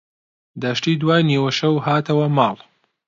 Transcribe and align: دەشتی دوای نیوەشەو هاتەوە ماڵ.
دەشتی 0.61 0.99
دوای 1.01 1.21
نیوەشەو 1.29 1.75
هاتەوە 1.85 2.25
ماڵ. 2.37 2.57